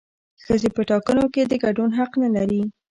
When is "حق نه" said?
1.99-2.29